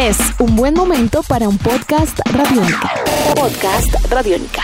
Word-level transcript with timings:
Es 0.00 0.16
un 0.38 0.56
buen 0.56 0.72
momento 0.72 1.22
para 1.22 1.46
un 1.46 1.58
podcast 1.58 2.20
radiónica. 2.32 2.90
Podcast 3.36 3.94
radiónica. 4.10 4.62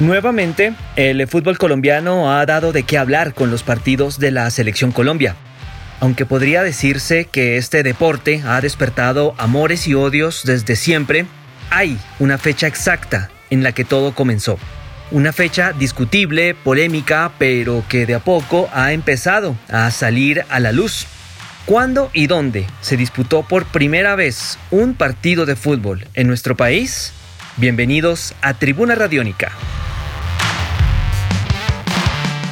Nuevamente, 0.00 0.74
el 0.96 1.28
fútbol 1.28 1.58
colombiano 1.58 2.32
ha 2.32 2.44
dado 2.44 2.72
de 2.72 2.82
qué 2.82 2.98
hablar 2.98 3.34
con 3.34 3.52
los 3.52 3.62
partidos 3.62 4.18
de 4.18 4.32
la 4.32 4.50
selección 4.50 4.90
Colombia. 4.90 5.36
Aunque 6.00 6.26
podría 6.26 6.64
decirse 6.64 7.26
que 7.26 7.56
este 7.56 7.84
deporte 7.84 8.42
ha 8.44 8.60
despertado 8.60 9.36
amores 9.38 9.86
y 9.86 9.94
odios 9.94 10.42
desde 10.44 10.74
siempre, 10.74 11.26
hay 11.70 11.96
una 12.18 12.36
fecha 12.36 12.66
exacta 12.66 13.30
en 13.48 13.62
la 13.62 13.70
que 13.70 13.84
todo 13.84 14.12
comenzó. 14.12 14.58
Una 15.12 15.32
fecha 15.32 15.72
discutible, 15.72 16.54
polémica, 16.54 17.30
pero 17.38 17.84
que 17.88 18.06
de 18.06 18.16
a 18.16 18.18
poco 18.18 18.68
ha 18.72 18.92
empezado 18.92 19.56
a 19.68 19.88
salir 19.92 20.44
a 20.48 20.58
la 20.58 20.72
luz. 20.72 21.06
¿Cuándo 21.64 22.10
y 22.12 22.26
dónde 22.26 22.66
se 22.80 22.96
disputó 22.96 23.44
por 23.44 23.66
primera 23.66 24.16
vez 24.16 24.58
un 24.72 24.94
partido 24.94 25.46
de 25.46 25.54
fútbol 25.54 26.04
en 26.14 26.26
nuestro 26.26 26.56
país? 26.56 27.12
Bienvenidos 27.56 28.34
a 28.42 28.54
Tribuna 28.54 28.96
Radiónica. 28.96 29.52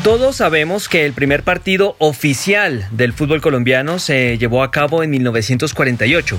Todos 0.05 0.37
sabemos 0.37 0.89
que 0.89 1.07
el 1.07 1.13
primer 1.13 1.43
partido 1.43 1.97
oficial 1.99 2.87
del 2.93 3.13
fútbol 3.13 3.41
colombiano 3.41 3.99
se 3.99 4.39
llevó 4.39 4.63
a 4.63 4.71
cabo 4.71 5.03
en 5.03 5.11
1948 5.11 6.39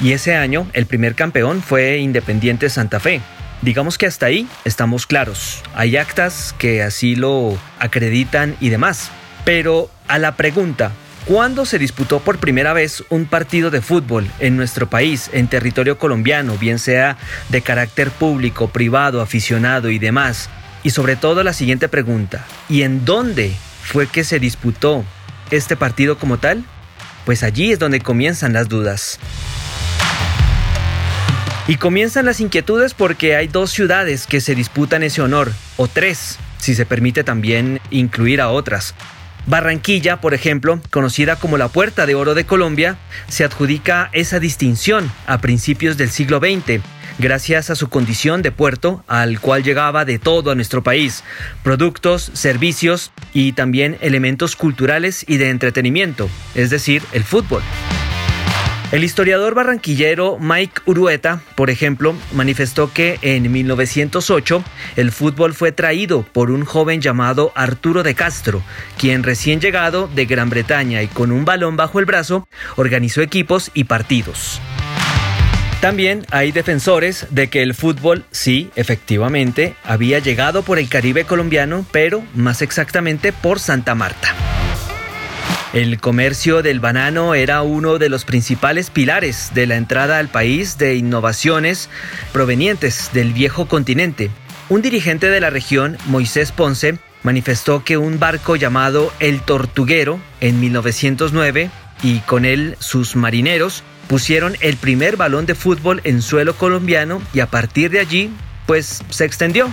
y 0.00 0.12
ese 0.12 0.36
año 0.36 0.68
el 0.74 0.86
primer 0.86 1.16
campeón 1.16 1.60
fue 1.60 1.98
Independiente 1.98 2.70
Santa 2.70 3.00
Fe. 3.00 3.20
Digamos 3.62 3.98
que 3.98 4.06
hasta 4.06 4.26
ahí 4.26 4.46
estamos 4.64 5.06
claros. 5.06 5.62
Hay 5.74 5.96
actas 5.96 6.54
que 6.58 6.82
así 6.82 7.16
lo 7.16 7.58
acreditan 7.78 8.56
y 8.60 8.68
demás. 8.68 9.10
Pero 9.44 9.90
a 10.08 10.18
la 10.18 10.36
pregunta, 10.36 10.92
¿cuándo 11.24 11.64
se 11.64 11.78
disputó 11.78 12.20
por 12.20 12.38
primera 12.38 12.72
vez 12.72 13.04
un 13.08 13.26
partido 13.26 13.70
de 13.70 13.80
fútbol 13.80 14.28
en 14.40 14.56
nuestro 14.56 14.90
país, 14.90 15.30
en 15.32 15.48
territorio 15.48 15.98
colombiano, 15.98 16.58
bien 16.58 16.78
sea 16.78 17.16
de 17.48 17.62
carácter 17.62 18.10
público, 18.10 18.68
privado, 18.68 19.20
aficionado 19.20 19.90
y 19.90 19.98
demás? 19.98 20.50
Y 20.82 20.90
sobre 20.90 21.16
todo 21.16 21.42
la 21.42 21.52
siguiente 21.52 21.88
pregunta, 21.88 22.44
¿y 22.68 22.82
en 22.82 23.04
dónde 23.04 23.52
fue 23.82 24.06
que 24.06 24.22
se 24.22 24.38
disputó 24.38 25.04
este 25.50 25.76
partido 25.76 26.18
como 26.18 26.38
tal? 26.38 26.64
Pues 27.24 27.42
allí 27.42 27.72
es 27.72 27.78
donde 27.78 28.00
comienzan 28.00 28.52
las 28.52 28.68
dudas. 28.68 29.18
Y 31.68 31.76
comienzan 31.76 32.26
las 32.26 32.40
inquietudes 32.40 32.94
porque 32.94 33.34
hay 33.34 33.48
dos 33.48 33.70
ciudades 33.70 34.26
que 34.26 34.40
se 34.40 34.54
disputan 34.54 35.02
ese 35.02 35.20
honor, 35.20 35.52
o 35.76 35.88
tres, 35.88 36.38
si 36.58 36.74
se 36.74 36.86
permite 36.86 37.24
también 37.24 37.80
incluir 37.90 38.40
a 38.40 38.50
otras. 38.50 38.94
Barranquilla, 39.46 40.20
por 40.20 40.32
ejemplo, 40.32 40.80
conocida 40.90 41.36
como 41.36 41.56
la 41.58 41.68
Puerta 41.68 42.06
de 42.06 42.14
Oro 42.14 42.34
de 42.34 42.46
Colombia, 42.46 42.96
se 43.28 43.44
adjudica 43.44 44.10
esa 44.12 44.38
distinción 44.38 45.10
a 45.26 45.38
principios 45.40 45.96
del 45.96 46.10
siglo 46.10 46.38
XX 46.38 46.82
gracias 47.18 47.70
a 47.70 47.76
su 47.76 47.88
condición 47.88 48.42
de 48.42 48.52
puerto 48.52 49.02
al 49.06 49.40
cual 49.40 49.62
llegaba 49.62 50.04
de 50.04 50.18
todo 50.18 50.50
a 50.50 50.54
nuestro 50.54 50.82
país, 50.82 51.24
productos, 51.62 52.30
servicios 52.34 53.12
y 53.32 53.52
también 53.52 53.96
elementos 54.00 54.56
culturales 54.56 55.24
y 55.26 55.38
de 55.38 55.50
entretenimiento, 55.50 56.28
es 56.54 56.70
decir, 56.70 57.02
el 57.12 57.24
fútbol. 57.24 57.62
El 58.96 59.04
historiador 59.04 59.54
barranquillero 59.54 60.38
Mike 60.40 60.80
Urueta, 60.86 61.42
por 61.54 61.68
ejemplo, 61.68 62.14
manifestó 62.32 62.94
que 62.94 63.18
en 63.20 63.52
1908 63.52 64.64
el 64.96 65.12
fútbol 65.12 65.52
fue 65.52 65.70
traído 65.70 66.22
por 66.22 66.50
un 66.50 66.64
joven 66.64 67.02
llamado 67.02 67.52
Arturo 67.54 68.02
de 68.02 68.14
Castro, 68.14 68.62
quien 68.96 69.22
recién 69.22 69.60
llegado 69.60 70.08
de 70.08 70.24
Gran 70.24 70.48
Bretaña 70.48 71.02
y 71.02 71.08
con 71.08 71.30
un 71.30 71.44
balón 71.44 71.76
bajo 71.76 71.98
el 71.98 72.06
brazo 72.06 72.48
organizó 72.76 73.20
equipos 73.20 73.70
y 73.74 73.84
partidos. 73.84 74.62
También 75.82 76.24
hay 76.30 76.50
defensores 76.50 77.26
de 77.28 77.48
que 77.48 77.62
el 77.62 77.74
fútbol 77.74 78.24
sí, 78.30 78.70
efectivamente, 78.76 79.74
había 79.84 80.20
llegado 80.20 80.62
por 80.62 80.78
el 80.78 80.88
Caribe 80.88 81.24
colombiano, 81.24 81.84
pero 81.92 82.22
más 82.34 82.62
exactamente 82.62 83.34
por 83.34 83.60
Santa 83.60 83.94
Marta. 83.94 84.34
El 85.72 85.98
comercio 85.98 86.62
del 86.62 86.78
banano 86.78 87.34
era 87.34 87.62
uno 87.62 87.98
de 87.98 88.08
los 88.08 88.24
principales 88.24 88.90
pilares 88.90 89.50
de 89.52 89.66
la 89.66 89.76
entrada 89.76 90.18
al 90.18 90.28
país 90.28 90.78
de 90.78 90.94
innovaciones 90.94 91.90
provenientes 92.32 93.10
del 93.12 93.32
viejo 93.32 93.66
continente. 93.66 94.30
Un 94.68 94.80
dirigente 94.80 95.28
de 95.28 95.40
la 95.40 95.50
región, 95.50 95.98
Moisés 96.06 96.52
Ponce, 96.52 96.98
manifestó 97.24 97.82
que 97.82 97.96
un 97.96 98.20
barco 98.20 98.54
llamado 98.54 99.12
El 99.18 99.40
Tortuguero 99.40 100.20
en 100.40 100.60
1909 100.60 101.70
y 102.02 102.20
con 102.20 102.44
él 102.44 102.76
sus 102.78 103.16
marineros 103.16 103.82
pusieron 104.06 104.56
el 104.60 104.76
primer 104.76 105.16
balón 105.16 105.46
de 105.46 105.56
fútbol 105.56 106.00
en 106.04 106.22
suelo 106.22 106.54
colombiano 106.54 107.20
y 107.34 107.40
a 107.40 107.46
partir 107.46 107.90
de 107.90 107.98
allí, 107.98 108.30
pues 108.66 109.02
se 109.10 109.24
extendió. 109.24 109.68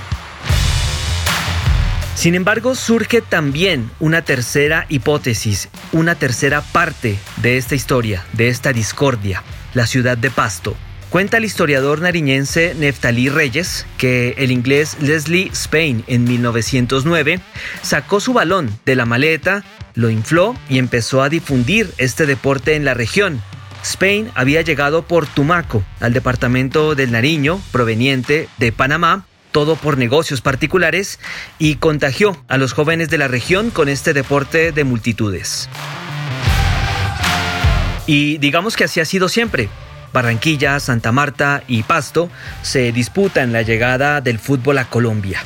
Sin 2.15 2.35
embargo, 2.35 2.75
surge 2.75 3.21
también 3.21 3.89
una 3.99 4.21
tercera 4.21 4.85
hipótesis, 4.87 5.69
una 5.91 6.15
tercera 6.15 6.61
parte 6.61 7.17
de 7.41 7.57
esta 7.57 7.75
historia, 7.75 8.23
de 8.33 8.47
esta 8.47 8.71
discordia, 8.71 9.43
la 9.73 9.87
ciudad 9.87 10.17
de 10.17 10.29
Pasto. 10.29 10.75
Cuenta 11.09 11.37
el 11.37 11.45
historiador 11.45 12.01
nariñense 12.01 12.75
Neftalí 12.75 13.29
Reyes 13.29 13.85
que 13.97 14.35
el 14.37 14.51
inglés 14.51 14.97
Leslie 14.99 15.49
Spain 15.51 16.03
en 16.07 16.23
1909 16.23 17.39
sacó 17.81 18.19
su 18.19 18.33
balón 18.33 18.69
de 18.85 18.95
la 18.95 19.05
maleta, 19.05 19.63
lo 19.93 20.09
infló 20.09 20.55
y 20.69 20.79
empezó 20.79 21.21
a 21.21 21.29
difundir 21.29 21.93
este 21.97 22.25
deporte 22.25 22.75
en 22.75 22.85
la 22.85 22.93
región, 22.93 23.41
Spain 23.83 24.31
había 24.33 24.61
llegado 24.61 25.03
por 25.03 25.27
Tumaco 25.27 25.83
al 25.99 26.13
departamento 26.13 26.95
del 26.95 27.11
Nariño, 27.11 27.61
proveniente 27.71 28.47
de 28.57 28.71
Panamá, 28.71 29.25
todo 29.53 29.77
por 29.77 29.97
negocios 29.97 30.41
particulares, 30.41 31.19
y 31.59 31.75
contagió 31.75 32.43
a 32.49 32.57
los 32.57 32.73
jóvenes 32.73 33.09
de 33.09 33.17
la 33.17 33.29
región 33.29 33.69
con 33.69 33.87
este 33.87 34.13
deporte 34.13 34.73
de 34.73 34.83
multitudes. 34.83 35.69
Y 38.05 38.37
digamos 38.39 38.75
que 38.75 38.83
así 38.83 38.99
ha 38.99 39.05
sido 39.05 39.29
siempre. 39.29 39.69
Barranquilla, 40.11 40.79
Santa 40.81 41.13
Marta 41.13 41.63
y 41.67 41.83
Pasto 41.83 42.29
se 42.61 42.91
disputan 42.91 43.53
la 43.53 43.61
llegada 43.61 44.19
del 44.19 44.39
fútbol 44.39 44.77
a 44.79 44.85
Colombia 44.85 45.41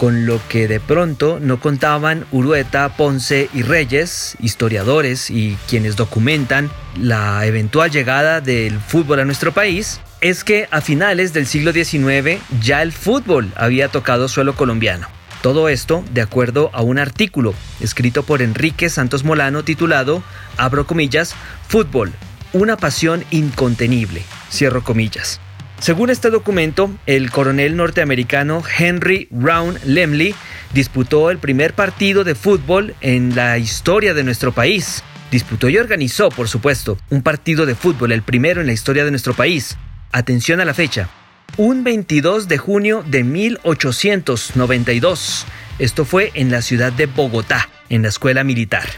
con 0.00 0.24
lo 0.24 0.40
que 0.48 0.66
de 0.66 0.80
pronto 0.80 1.38
no 1.42 1.60
contaban 1.60 2.24
Urueta, 2.32 2.88
Ponce 2.96 3.50
y 3.52 3.60
Reyes, 3.60 4.34
historiadores 4.40 5.28
y 5.28 5.58
quienes 5.68 5.94
documentan 5.94 6.70
la 6.98 7.44
eventual 7.44 7.90
llegada 7.90 8.40
del 8.40 8.80
fútbol 8.80 9.20
a 9.20 9.26
nuestro 9.26 9.52
país, 9.52 10.00
es 10.20 10.44
que 10.44 10.68
a 10.70 10.80
finales 10.80 11.32
del 11.32 11.46
siglo 11.46 11.72
XIX 11.72 12.40
ya 12.60 12.82
el 12.82 12.92
fútbol 12.92 13.52
había 13.56 13.88
tocado 13.88 14.28
suelo 14.28 14.54
colombiano. 14.54 15.08
Todo 15.42 15.68
esto 15.68 16.04
de 16.12 16.20
acuerdo 16.20 16.70
a 16.74 16.82
un 16.82 16.98
artículo 16.98 17.54
escrito 17.80 18.22
por 18.22 18.42
Enrique 18.42 18.90
Santos 18.90 19.24
Molano 19.24 19.64
titulado, 19.64 20.22
abro 20.58 20.86
comillas, 20.86 21.34
Fútbol, 21.66 22.12
una 22.52 22.76
pasión 22.76 23.24
incontenible, 23.30 24.22
cierro 24.50 24.84
comillas. 24.84 25.40
Según 25.78 26.10
este 26.10 26.28
documento, 26.28 26.90
el 27.06 27.30
coronel 27.30 27.74
norteamericano 27.74 28.62
Henry 28.78 29.28
Brown 29.30 29.78
Lemley 29.86 30.34
disputó 30.74 31.30
el 31.30 31.38
primer 31.38 31.72
partido 31.72 32.22
de 32.22 32.34
fútbol 32.34 32.94
en 33.00 33.34
la 33.34 33.56
historia 33.56 34.12
de 34.12 34.22
nuestro 34.22 34.52
país. 34.52 35.02
Disputó 35.30 35.70
y 35.70 35.78
organizó, 35.78 36.28
por 36.28 36.48
supuesto, 36.48 36.98
un 37.08 37.22
partido 37.22 37.64
de 37.64 37.74
fútbol, 37.74 38.12
el 38.12 38.22
primero 38.22 38.60
en 38.60 38.66
la 38.66 38.74
historia 38.74 39.06
de 39.06 39.10
nuestro 39.10 39.32
país. 39.32 39.78
Atención 40.12 40.60
a 40.60 40.64
la 40.64 40.74
fecha. 40.74 41.08
Un 41.56 41.84
22 41.84 42.48
de 42.48 42.58
junio 42.58 43.04
de 43.06 43.22
1892. 43.22 45.46
Esto 45.78 46.04
fue 46.04 46.32
en 46.34 46.50
la 46.50 46.62
ciudad 46.62 46.92
de 46.92 47.06
Bogotá, 47.06 47.68
en 47.88 48.02
la 48.02 48.08
escuela 48.08 48.42
militar. 48.42 48.88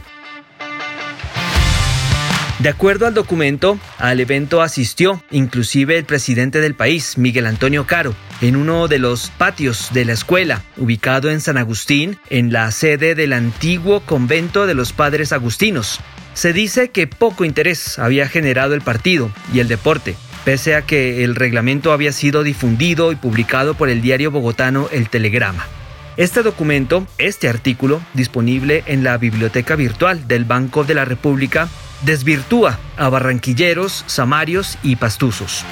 De 2.61 2.71
acuerdo 2.71 3.07
al 3.07 3.15
documento, 3.15 3.79
al 3.99 4.21
evento 4.21 4.63
asistió 4.63 5.23
inclusive 5.31 5.99
el 5.99 6.05
presidente 6.05 6.61
del 6.61 6.75
país, 6.75 7.19
Miguel 7.19 7.47
Antonio 7.47 7.87
Caro, 7.87 8.15
en 8.41 8.57
uno 8.57 8.89
de 8.89 9.01
los 9.01 9.29
patios 9.31 9.89
de 9.93 10.07
la 10.07 10.13
escuela, 10.13 10.63
ubicado 10.77 11.31
en 11.31 11.41
San 11.41 11.59
Agustín, 11.59 12.19
en 12.31 12.53
la 12.53 12.71
sede 12.71 13.15
del 13.15 13.33
antiguo 13.33 14.01
convento 14.01 14.67
de 14.67 14.75
los 14.75 14.93
padres 14.93 15.33
agustinos. 15.33 16.01
Se 16.35 16.53
dice 16.53 16.91
que 16.91 17.07
poco 17.07 17.45
interés 17.45 17.99
había 17.99 18.29
generado 18.29 18.75
el 18.75 18.81
partido 18.81 19.31
y 19.53 19.59
el 19.59 19.69
deporte, 19.69 20.17
pese 20.45 20.75
a 20.75 20.83
que 20.83 21.25
el 21.25 21.35
reglamento 21.35 21.93
había 21.93 22.13
sido 22.13 22.43
difundido 22.43 23.13
y 23.13 23.17
publicado 23.17 23.75
por 23.75 23.89
el 23.89 24.03
diario 24.03 24.31
bogotano 24.31 24.89
El 24.91 25.09
Telegrama. 25.09 25.67
Este 26.17 26.43
documento, 26.43 27.07
este 27.19 27.49
artículo, 27.49 28.03
disponible 28.13 28.83
en 28.87 29.03
la 29.03 29.17
biblioteca 29.17 29.77
virtual 29.77 30.29
del 30.29 30.45
Banco 30.45 30.85
de 30.85 30.95
la 30.95 31.05
República, 31.05 31.69
desvirtúa 32.05 32.79
a 32.97 33.09
barranquilleros, 33.09 34.05
samarios 34.07 34.79
y 34.83 34.97
pastuzos. 34.97 35.65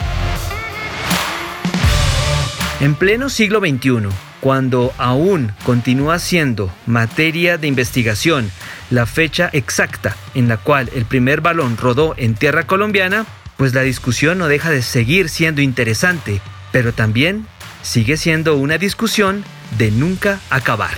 En 2.80 2.94
pleno 2.94 3.28
siglo 3.28 3.60
XXI, 3.60 4.08
cuando 4.40 4.94
aún 4.96 5.52
continúa 5.64 6.18
siendo 6.18 6.72
materia 6.86 7.58
de 7.58 7.68
investigación 7.68 8.50
la 8.88 9.04
fecha 9.04 9.50
exacta 9.52 10.16
en 10.34 10.48
la 10.48 10.56
cual 10.56 10.88
el 10.94 11.04
primer 11.04 11.42
balón 11.42 11.76
rodó 11.76 12.14
en 12.16 12.34
tierra 12.34 12.66
colombiana, 12.66 13.26
pues 13.60 13.74
la 13.74 13.82
discusión 13.82 14.38
no 14.38 14.48
deja 14.48 14.70
de 14.70 14.80
seguir 14.80 15.28
siendo 15.28 15.60
interesante, 15.60 16.40
pero 16.72 16.94
también 16.94 17.46
sigue 17.82 18.16
siendo 18.16 18.56
una 18.56 18.78
discusión 18.78 19.44
de 19.76 19.90
nunca 19.90 20.40
acabar. 20.48 20.92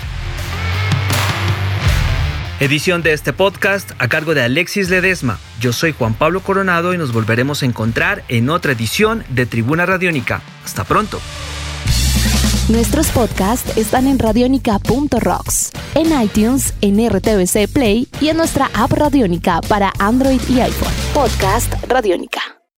Edición 2.61 3.03
de 3.03 3.15
este 3.15 3.33
podcast 3.33 3.91
a 3.99 4.07
cargo 4.07 4.35
de 4.35 4.45
Alexis 4.45 4.91
Ledesma. 4.91 5.41
Yo 5.61 5.73
soy 5.73 5.91
Juan 5.91 6.15
Pablo 6.15 6.39
Coronado 6.39 6.95
y 6.95 6.99
nos 6.99 7.13
volveremos 7.13 7.65
a 7.65 7.67
encontrar 7.67 8.23
en 8.29 8.49
otra 8.49 8.71
edición 8.71 9.25
de 9.29 9.47
Tribuna 9.47 9.85
Radiónica. 9.85 10.41
Hasta 10.65 10.85
pronto. 10.85 11.21
Nuestros 12.69 13.09
podcasts 13.09 13.77
están 13.77 14.07
en 14.07 14.21
radionica.rocks, 14.21 15.73
en 15.97 16.23
iTunes, 16.23 16.75
en 16.81 17.09
RTVC 17.11 17.67
Play 17.73 18.07
y 18.21 18.29
en 18.29 18.37
nuestra 18.37 18.71
app 18.73 18.93
Radiónica 18.93 19.61
para 19.63 19.93
Android 19.99 20.41
y 20.49 20.61
iPhone. 20.61 21.02
Podcast 21.13 21.75
Radiónica. 21.89 22.62